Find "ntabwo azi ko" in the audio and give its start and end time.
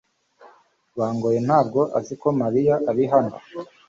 1.47-2.27